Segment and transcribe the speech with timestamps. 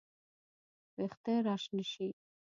[0.95, 2.07] وېښته راشنه شي